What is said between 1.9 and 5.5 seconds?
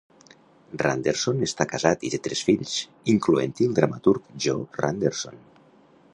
i té tres fills, incloent-hi el dramaturg Jo Randerson.